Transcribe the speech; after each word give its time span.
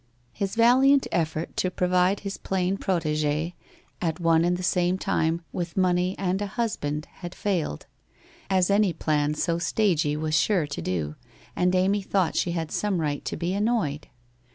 His 0.33 0.55
valiant 0.55 1.05
effort 1.11 1.55
to 1.57 1.69
provide 1.69 2.21
his 2.21 2.35
plain 2.39 2.75
protegee 2.79 3.53
at 4.01 4.19
one 4.19 4.43
and 4.43 4.57
the 4.57 4.63
same 4.63 4.97
time 4.97 5.43
with 5.51 5.77
money 5.77 6.15
and 6.17 6.41
a 6.41 6.47
husband 6.47 7.05
had 7.17 7.35
failed, 7.35 7.85
as 8.49 8.71
any 8.71 8.93
plan 8.93 9.35
so 9.35 9.59
stagey 9.59 10.17
was 10.17 10.33
sure 10.33 10.65
to 10.65 10.81
do, 10.81 11.13
and 11.55 11.75
Amy 11.75 12.01
thought 12.01 12.35
she 12.35 12.53
had 12.53 12.71
some 12.71 12.99
right 12.99 13.23
to 13.25 13.37
be 13.37 13.53
annoyed. 13.53 14.07